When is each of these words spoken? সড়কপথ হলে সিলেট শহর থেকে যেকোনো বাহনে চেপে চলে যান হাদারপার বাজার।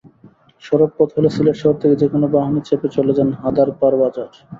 সড়কপথ 0.63 1.09
হলে 1.15 1.29
সিলেট 1.35 1.57
শহর 1.61 1.75
থেকে 1.81 1.95
যেকোনো 2.01 2.25
বাহনে 2.35 2.61
চেপে 2.67 2.87
চলে 2.95 3.13
যান 3.17 3.29
হাদারপার 3.41 3.93
বাজার। 4.01 4.29